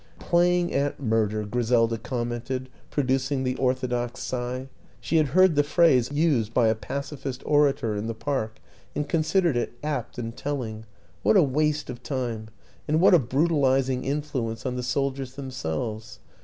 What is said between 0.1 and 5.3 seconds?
"Playing at murder," Griselda commented, producing the orthodox sigh. She had